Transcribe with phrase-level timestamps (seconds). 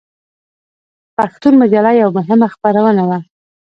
[1.17, 3.19] پښتون مجله یوه مهمه خپرونه وه.